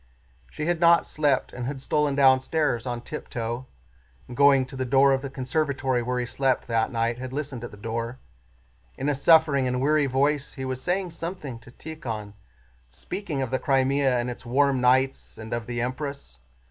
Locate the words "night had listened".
6.91-7.63